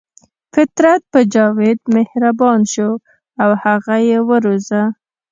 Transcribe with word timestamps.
فطرت 0.53 1.01
په 1.13 1.19
جاوید 1.33 1.79
مهربان 1.95 2.59
شو 2.73 2.89
او 3.43 3.49
هغه 3.63 3.95
یې 4.09 4.17
وروزه 4.29 4.81